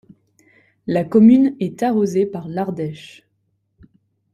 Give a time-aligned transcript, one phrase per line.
[0.87, 3.27] La commune est arrosée par l'Ardèche.